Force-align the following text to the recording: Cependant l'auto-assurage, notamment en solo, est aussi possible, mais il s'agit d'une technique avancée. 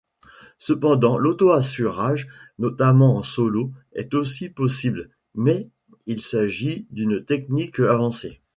Cependant 0.57 1.19
l'auto-assurage, 1.19 2.27
notamment 2.57 3.17
en 3.17 3.21
solo, 3.21 3.71
est 3.93 4.15
aussi 4.15 4.49
possible, 4.49 5.11
mais 5.35 5.69
il 6.07 6.21
s'agit 6.23 6.87
d'une 6.89 7.23
technique 7.23 7.79
avancée. 7.79 8.41